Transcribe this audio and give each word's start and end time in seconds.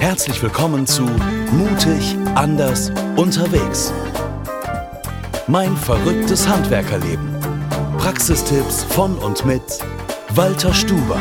Herzlich 0.00 0.42
willkommen 0.42 0.86
zu 0.86 1.02
Mutig, 1.02 2.16
anders, 2.34 2.88
unterwegs. 3.16 3.92
Mein 5.46 5.76
verrücktes 5.76 6.48
Handwerkerleben. 6.48 7.38
Praxistipps 7.98 8.82
von 8.84 9.18
und 9.18 9.44
mit 9.44 9.60
Walter 10.30 10.72
Stuber. 10.72 11.20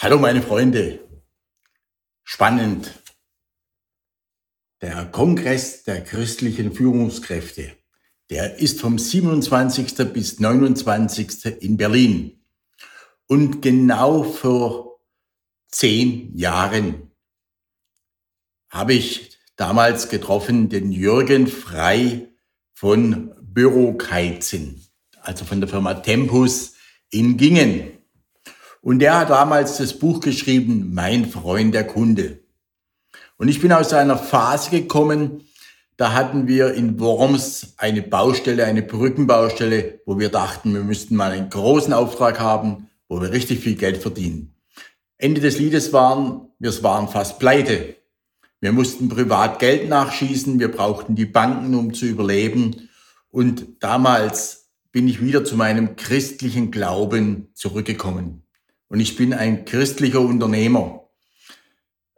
Hallo 0.00 0.18
meine 0.18 0.42
Freunde. 0.42 0.98
Spannend. 2.24 2.92
Der 4.82 5.04
Kongress 5.06 5.84
der 5.84 6.02
christlichen 6.02 6.74
Führungskräfte, 6.74 7.70
der 8.30 8.58
ist 8.58 8.80
vom 8.80 8.98
27. 8.98 10.12
bis 10.12 10.40
29. 10.40 11.62
in 11.62 11.76
Berlin. 11.76 12.42
Und 13.28 13.62
genau 13.62 14.24
vor 14.24 14.89
zehn 15.70 16.36
Jahren 16.36 17.10
habe 18.70 18.94
ich 18.94 19.38
damals 19.56 20.08
getroffen 20.08 20.68
den 20.68 20.92
Jürgen 20.92 21.46
Frei 21.46 22.28
von 22.72 23.32
Bürokeizen, 23.42 24.82
also 25.22 25.44
von 25.44 25.60
der 25.60 25.68
Firma 25.68 25.94
Tempus 25.94 26.74
in 27.10 27.36
Gingen. 27.36 27.90
Und 28.80 29.00
der 29.00 29.18
hat 29.18 29.30
damals 29.30 29.76
das 29.76 29.98
Buch 29.98 30.20
geschrieben, 30.20 30.94
Mein 30.94 31.26
Freund 31.26 31.74
der 31.74 31.86
Kunde. 31.86 32.40
Und 33.36 33.48
ich 33.48 33.60
bin 33.60 33.72
aus 33.72 33.92
einer 33.92 34.16
Phase 34.16 34.70
gekommen, 34.70 35.44
da 35.96 36.14
hatten 36.14 36.48
wir 36.48 36.72
in 36.72 36.98
Worms 36.98 37.74
eine 37.76 38.00
Baustelle, 38.00 38.64
eine 38.64 38.82
Brückenbaustelle, 38.82 40.00
wo 40.06 40.18
wir 40.18 40.30
dachten, 40.30 40.72
wir 40.72 40.82
müssten 40.82 41.16
mal 41.16 41.32
einen 41.32 41.50
großen 41.50 41.92
Auftrag 41.92 42.40
haben, 42.40 42.88
wo 43.08 43.20
wir 43.20 43.32
richtig 43.32 43.60
viel 43.60 43.74
Geld 43.74 43.98
verdienen. 43.98 44.54
Ende 45.22 45.40
des 45.40 45.58
Liedes 45.58 45.92
waren, 45.92 46.48
wir 46.58 46.82
waren 46.82 47.08
fast 47.08 47.38
pleite. 47.38 47.96
Wir 48.60 48.72
mussten 48.72 49.08
privat 49.08 49.58
Geld 49.58 49.88
nachschießen, 49.88 50.58
wir 50.58 50.70
brauchten 50.70 51.14
die 51.14 51.26
Banken, 51.26 51.74
um 51.74 51.94
zu 51.94 52.06
überleben. 52.06 52.88
Und 53.30 53.82
damals 53.82 54.70
bin 54.92 55.08
ich 55.08 55.22
wieder 55.22 55.44
zu 55.44 55.56
meinem 55.56 55.96
christlichen 55.96 56.70
Glauben 56.70 57.48
zurückgekommen. 57.54 58.46
Und 58.88 59.00
ich 59.00 59.16
bin 59.16 59.32
ein 59.32 59.64
christlicher 59.64 60.20
Unternehmer. 60.20 61.08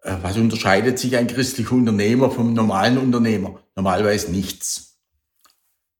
Äh, 0.03 0.17
was 0.23 0.37
unterscheidet 0.37 0.99
sich 0.99 1.17
ein 1.17 1.27
christlicher 1.27 1.73
Unternehmer 1.73 2.31
vom 2.31 2.55
normalen 2.55 2.99
Unternehmer? 2.99 3.61
Normalerweise 3.77 4.31
nichts. 4.31 5.01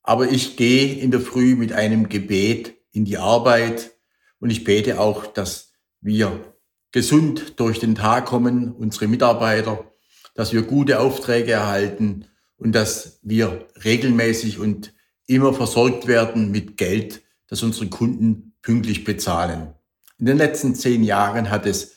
Aber 0.03 0.31
ich 0.31 0.57
gehe 0.57 0.95
in 0.95 1.11
der 1.11 1.21
Früh 1.21 1.55
mit 1.57 1.73
einem 1.73 2.09
Gebet 2.09 2.75
in 2.91 3.05
die 3.05 3.19
Arbeit 3.19 3.93
und 4.41 4.51
ich 4.51 4.65
bete 4.65 4.99
auch, 4.99 5.27
dass 5.27 5.73
wir 6.01 6.52
gesund 6.93 7.59
durch 7.59 7.81
den 7.81 7.95
Tag 7.95 8.27
kommen, 8.27 8.73
unsere 8.73 9.09
Mitarbeiter, 9.09 9.91
dass 10.35 10.53
wir 10.53 10.63
gute 10.63 11.01
Aufträge 11.01 11.53
erhalten 11.53 12.27
und 12.57 12.73
dass 12.73 13.19
wir 13.23 13.67
regelmäßig 13.85 14.59
und 14.59 14.93
immer 15.27 15.53
versorgt 15.55 16.07
werden 16.07 16.51
mit 16.51 16.77
Geld, 16.77 17.23
das 17.49 17.63
unsere 17.63 17.89
Kunden 17.89 18.55
pünktlich 18.63 19.05
bezahlen. 19.05 19.75
In 20.19 20.27
den 20.27 20.39
letzten 20.39 20.75
zehn 20.75 21.03
Jahren 21.03 21.51
hat 21.51 21.67
es 21.67 21.97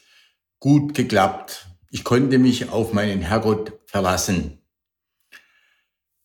gut 0.60 0.94
geklappt. 0.94 1.68
Ich 1.92 2.04
konnte 2.04 2.40
mich 2.40 2.70
auf 2.70 2.94
meinen 2.94 3.22
Herrgott 3.22 3.74
verlassen. 3.86 4.60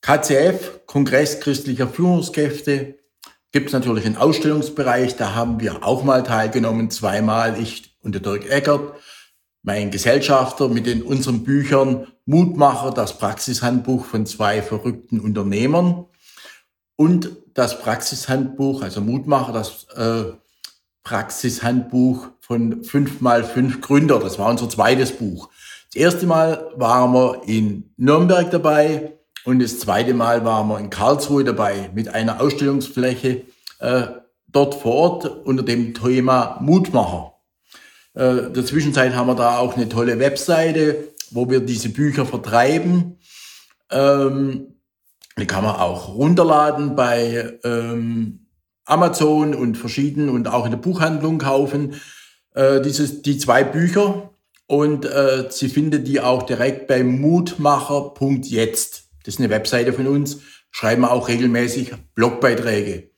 KCF, 0.00 0.86
Kongress 0.86 1.40
christlicher 1.40 1.88
Führungskräfte, 1.88 2.99
gibt 3.52 3.68
es 3.68 3.72
natürlich 3.72 4.06
einen 4.06 4.16
Ausstellungsbereich. 4.16 5.16
Da 5.16 5.34
haben 5.34 5.60
wir 5.60 5.84
auch 5.84 6.04
mal 6.04 6.22
teilgenommen, 6.22 6.90
zweimal. 6.90 7.60
Ich 7.60 7.96
und 8.02 8.14
der 8.14 8.22
Dirk 8.22 8.50
Eckert, 8.50 8.94
mein 9.62 9.90
Gesellschafter 9.90 10.68
mit 10.68 10.86
den 10.86 11.02
unseren 11.02 11.44
Büchern 11.44 12.06
Mutmacher, 12.24 12.92
das 12.92 13.18
Praxishandbuch 13.18 14.06
von 14.06 14.24
zwei 14.24 14.62
verrückten 14.62 15.20
Unternehmern 15.20 16.06
und 16.96 17.30
das 17.54 17.80
Praxishandbuch, 17.80 18.82
also 18.82 19.00
Mutmacher, 19.00 19.52
das 19.52 19.84
äh, 19.96 20.32
Praxishandbuch 21.02 22.28
von 22.40 22.84
fünf 22.84 23.20
mal 23.20 23.44
fünf 23.44 23.80
Gründer. 23.80 24.18
Das 24.18 24.38
war 24.38 24.48
unser 24.48 24.68
zweites 24.68 25.12
Buch. 25.12 25.50
Das 25.92 26.00
erste 26.00 26.26
Mal 26.26 26.70
waren 26.76 27.12
wir 27.12 27.42
in 27.46 27.92
Nürnberg 27.96 28.50
dabei 28.50 29.19
und 29.50 29.60
das 29.60 29.80
zweite 29.80 30.14
Mal 30.14 30.44
waren 30.44 30.68
wir 30.68 30.78
in 30.78 30.90
Karlsruhe 30.90 31.42
dabei 31.42 31.90
mit 31.92 32.08
einer 32.08 32.40
Ausstellungsfläche 32.40 33.42
äh, 33.80 34.02
dort 34.46 34.76
vor 34.76 34.94
Ort 34.94 35.26
unter 35.44 35.64
dem 35.64 35.92
Thema 35.92 36.58
Mutmacher. 36.60 37.34
Äh, 38.14 38.46
in 38.46 38.54
der 38.54 38.64
Zwischenzeit 38.64 39.16
haben 39.16 39.26
wir 39.26 39.34
da 39.34 39.58
auch 39.58 39.76
eine 39.76 39.88
tolle 39.88 40.20
Webseite, 40.20 41.08
wo 41.32 41.50
wir 41.50 41.58
diese 41.58 41.88
Bücher 41.88 42.26
vertreiben. 42.26 43.18
Ähm, 43.90 44.76
die 45.36 45.46
kann 45.46 45.64
man 45.64 45.74
auch 45.74 46.14
runterladen 46.14 46.94
bei 46.94 47.58
ähm, 47.64 48.46
Amazon 48.84 49.52
und 49.54 49.76
verschiedenen 49.76 50.28
und 50.28 50.46
auch 50.46 50.64
in 50.64 50.70
der 50.70 50.78
Buchhandlung 50.78 51.38
kaufen. 51.38 51.96
Äh, 52.54 52.80
dieses, 52.82 53.22
die 53.22 53.36
zwei 53.36 53.64
Bücher 53.64 54.30
und 54.68 55.06
äh, 55.06 55.48
Sie 55.50 55.68
finden 55.68 56.04
die 56.04 56.20
auch 56.20 56.44
direkt 56.44 56.86
bei 56.86 57.02
mutmacher.jetzt. 57.02 58.99
Das 59.24 59.34
ist 59.34 59.40
eine 59.40 59.50
Webseite 59.50 59.92
von 59.92 60.06
uns. 60.06 60.38
Schreiben 60.70 61.04
auch 61.04 61.28
regelmäßig 61.28 61.94
Blogbeiträge. 62.14 63.10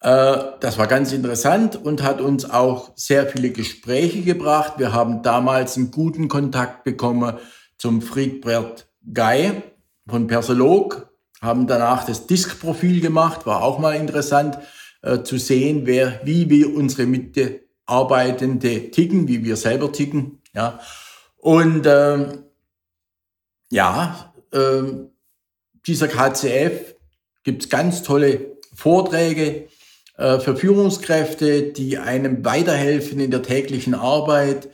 Äh, 0.00 0.36
das 0.60 0.78
war 0.78 0.86
ganz 0.86 1.12
interessant 1.12 1.76
und 1.76 2.02
hat 2.02 2.20
uns 2.20 2.48
auch 2.48 2.92
sehr 2.96 3.26
viele 3.26 3.50
Gespräche 3.50 4.22
gebracht. 4.22 4.74
Wir 4.78 4.92
haben 4.92 5.22
damals 5.22 5.76
einen 5.76 5.90
guten 5.90 6.28
Kontakt 6.28 6.84
bekommen 6.84 7.38
zum 7.76 8.02
Friedbert 8.02 8.88
Guy 9.12 9.62
von 10.08 10.26
Persolog, 10.26 11.10
haben 11.40 11.66
danach 11.66 12.04
das 12.04 12.26
Disk-Profil 12.26 13.00
gemacht, 13.00 13.46
war 13.46 13.62
auch 13.62 13.78
mal 13.78 13.94
interessant 13.94 14.58
äh, 15.02 15.22
zu 15.22 15.38
sehen, 15.38 15.82
wer, 15.84 16.20
wie 16.24 16.50
wir 16.50 16.74
unsere 16.74 17.06
Mitarbeitende 17.06 18.90
ticken, 18.90 19.28
wie 19.28 19.44
wir 19.44 19.56
selber 19.56 19.92
ticken. 19.92 20.42
Ja. 20.54 20.80
Und 21.36 21.86
ähm, 21.86 22.44
ja, 23.70 24.32
ähm, 24.52 25.10
dieser 25.86 26.08
KCF 26.08 26.94
gibt 27.44 27.70
ganz 27.70 28.02
tolle 28.02 28.58
Vorträge, 28.74 29.68
äh, 30.18 30.40
für 30.40 30.56
Führungskräfte, 30.56 31.62
die 31.72 31.96
einem 31.96 32.44
weiterhelfen 32.44 33.20
in 33.20 33.30
der 33.30 33.42
täglichen 33.42 33.94
Arbeit. 33.94 34.68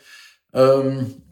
Ähm, 0.55 1.23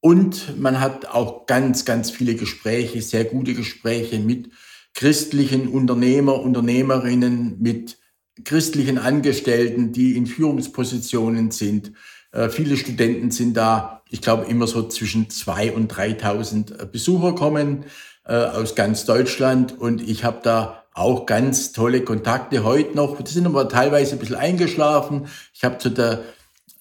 und 0.00 0.60
man 0.60 0.78
hat 0.78 1.06
auch 1.06 1.46
ganz, 1.46 1.84
ganz 1.86 2.10
viele 2.10 2.34
Gespräche, 2.34 3.00
sehr 3.00 3.24
gute 3.24 3.54
Gespräche 3.54 4.18
mit 4.18 4.50
christlichen 4.94 5.68
Unternehmer, 5.68 6.40
Unternehmerinnen, 6.40 7.60
mit 7.60 7.98
christlichen 8.44 8.98
Angestellten, 8.98 9.92
die 9.92 10.16
in 10.16 10.26
Führungspositionen 10.26 11.50
sind. 11.50 11.92
Äh, 12.36 12.50
viele 12.50 12.76
Studenten 12.76 13.30
sind 13.30 13.56
da. 13.56 14.02
Ich 14.10 14.20
glaube, 14.20 14.44
immer 14.44 14.66
so 14.66 14.86
zwischen 14.86 15.30
zwei 15.30 15.72
und 15.72 15.92
3.000 15.92 16.86
Besucher 16.86 17.34
kommen 17.34 17.84
äh, 18.26 18.34
aus 18.34 18.74
ganz 18.74 19.04
Deutschland. 19.06 19.78
Und 19.78 20.06
ich 20.06 20.22
habe 20.22 20.40
da 20.42 20.84
auch 20.92 21.26
ganz 21.26 21.72
tolle 21.72 22.02
Kontakte 22.02 22.62
heute 22.62 22.94
noch. 22.94 23.20
Die 23.20 23.32
sind 23.32 23.46
aber 23.46 23.68
teilweise 23.68 24.12
ein 24.12 24.18
bisschen 24.18 24.36
eingeschlafen. 24.36 25.28
Ich 25.54 25.64
habe 25.64 25.78
zu 25.78 25.90
der, 25.90 26.22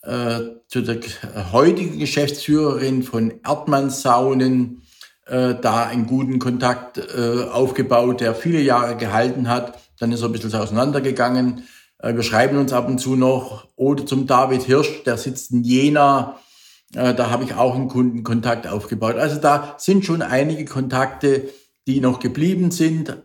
äh, 0.04 0.42
zu 0.68 0.82
der 0.82 1.00
heutigen 1.52 2.00
Geschäftsführerin 2.00 3.04
von 3.04 3.34
Erdmann 3.46 3.90
Saunen 3.90 4.84
äh, 5.26 5.56
da 5.56 5.86
einen 5.86 6.06
guten 6.06 6.38
Kontakt 6.38 6.98
äh, 6.98 7.44
aufgebaut, 7.52 8.22
der 8.22 8.36
viele 8.36 8.60
Jahre 8.60 8.98
gehalten 8.98 9.50
hat. 9.50 9.80
Dann 10.00 10.12
ist 10.12 10.22
er 10.22 10.28
ein 10.28 10.34
bisschen 10.34 10.54
auseinandergegangen. 10.54 11.64
Äh, 12.06 12.16
wir 12.16 12.24
schreiben 12.24 12.58
uns 12.58 12.72
ab 12.72 12.88
und 12.88 13.00
zu 13.00 13.16
noch. 13.16 13.68
Oder 13.76 14.06
zum 14.06 14.28
David 14.28 14.62
Hirsch, 14.64 15.04
der 15.04 15.18
sitzt 15.18 15.52
in 15.52 15.64
Jena. 15.64 16.40
Äh, 16.94 17.16
da 17.16 17.32
habe 17.32 17.44
ich 17.44 17.56
auch 17.56 17.76
einen 17.76 17.88
Kundenkontakt 17.88 18.68
aufgebaut. 18.68 19.16
Also 19.16 19.42
da 19.42 19.76
sind 19.78 20.06
schon 20.06 20.22
einige 20.22 20.66
Kontakte, 20.66 21.50
die 21.88 22.00
noch 22.00 22.20
geblieben 22.20 22.72
sind 22.72 23.18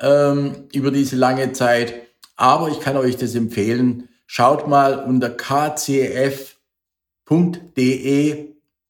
ähm, 0.00 0.68
über 0.72 0.90
diese 0.90 1.16
lange 1.16 1.52
Zeit. 1.52 1.94
Aber 2.36 2.68
ich 2.68 2.80
kann 2.80 2.96
euch 2.96 3.16
das 3.16 3.34
empfehlen. 3.34 4.08
Schaut 4.26 4.66
mal 4.66 5.04
unter 5.04 5.28
kcf.de, 5.28 6.56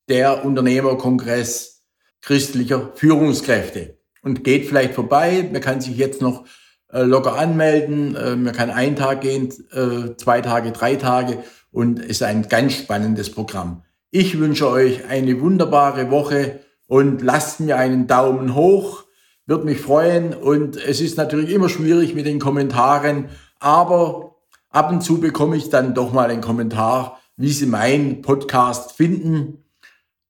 der 0.09 0.45
Unternehmerkongress 0.45 1.83
christlicher 2.21 2.93
Führungskräfte. 2.95 3.99
Und 4.23 4.45
geht 4.45 4.67
vielleicht 4.67 4.95
vorbei. 4.95 5.49
Man 5.51 5.61
kann 5.61 5.81
sich 5.81 5.97
jetzt 5.97 6.23
noch 6.23 6.45
äh, 6.93 7.03
locker 7.03 7.39
anmelden. 7.39 8.15
Äh, 8.15 8.37
man 8.37 8.53
kann 8.53 8.71
einen 8.71 8.97
Tag 8.97 9.23
gehen, 9.23 9.53
äh, 9.73 10.17
zwei 10.17 10.41
Tage, 10.41 10.73
drei 10.73 10.97
Tage. 10.97 11.39
Und 11.71 11.99
es 11.99 12.11
ist 12.11 12.23
ein 12.23 12.49
ganz 12.49 12.75
spannendes 12.75 13.31
Programm. 13.31 13.83
Ich 14.11 14.39
wünsche 14.39 14.69
euch 14.69 15.07
eine 15.09 15.41
wunderbare 15.41 16.11
Woche 16.11 16.61
und 16.87 17.23
lasst 17.23 17.61
mir 17.61 17.79
einen 17.79 18.07
Daumen 18.07 18.55
hoch 18.55 19.05
würde 19.47 19.65
mich 19.65 19.81
freuen. 19.81 20.35
Und 20.35 20.77
es 20.77 21.01
ist 21.01 21.17
natürlich 21.17 21.51
immer 21.51 21.69
schwierig 21.69 22.15
mit 22.15 22.27
den 22.27 22.39
Kommentaren, 22.39 23.29
aber 23.61 24.37
ab 24.71 24.91
und 24.91 25.03
zu 25.03 25.21
bekomme 25.21 25.57
ich 25.57 25.71
dann 25.71 25.95
doch 25.95 26.13
mal 26.13 26.31
einen 26.31 26.41
Kommentar, 26.41 27.21
wie 27.37 27.53
Sie 27.53 27.67
meinen 27.67 28.23
Podcast 28.23 28.93
finden. 28.93 29.65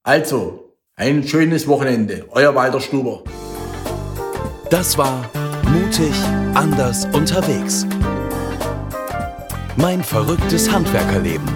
Also, 0.03 0.77
ein 0.95 1.27
schönes 1.27 1.69
Wochenende. 1.69 2.27
Euer 2.31 2.55
Walter 2.55 2.81
Stuber. 2.81 3.23
Das 4.71 4.99
war 4.99 5.31
Mutig, 5.73 6.15
anders, 6.55 7.07
unterwegs. 7.13 7.87
Mein 9.77 10.05
verrücktes 10.05 10.71
Handwerkerleben. 10.71 11.49